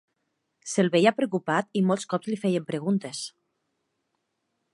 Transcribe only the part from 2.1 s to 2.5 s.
cops li